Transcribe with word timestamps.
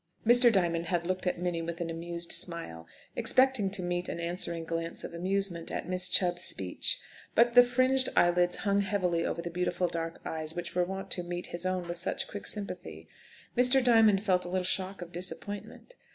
Mr. 0.25 0.51
Diamond 0.51 0.87
had 0.87 1.05
looked 1.05 1.27
at 1.27 1.37
Minnie 1.37 1.61
with 1.61 1.79
an 1.79 1.91
amused 1.91 2.31
smile, 2.31 2.87
expecting 3.15 3.69
to 3.69 3.83
meet 3.83 4.09
an 4.09 4.19
answering 4.19 4.63
glance 4.65 5.03
of 5.03 5.13
amusement 5.13 5.69
at 5.71 5.87
Miss 5.87 6.09
Chubb's 6.09 6.41
speech. 6.41 6.99
But 7.35 7.53
the 7.53 7.61
fringed 7.61 8.09
eyelids 8.17 8.55
hung 8.65 8.81
heavily 8.81 9.23
over 9.23 9.43
the 9.43 9.51
beautiful 9.51 9.85
dark 9.87 10.19
eyes, 10.25 10.55
which 10.55 10.73
were 10.73 10.85
wont 10.85 11.11
to 11.11 11.21
meet 11.21 11.45
his 11.53 11.67
own 11.67 11.87
with 11.87 11.99
such 11.99 12.27
quick 12.27 12.47
sympathy. 12.47 13.09
Mr. 13.55 13.79
Diamond 13.83 14.23
felt 14.23 14.43
a 14.43 14.49
little 14.49 14.63
shock 14.63 15.03
of 15.03 15.11
disappointment. 15.11 15.93